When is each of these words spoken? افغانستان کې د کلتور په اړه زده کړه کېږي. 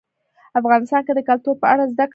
افغانستان 0.59 1.01
کې 1.05 1.13
د 1.15 1.19
کلتور 1.27 1.55
په 1.61 1.65
اړه 1.71 1.83
زده 1.91 1.97
کړه 1.97 1.99
کېږي. 2.07 2.09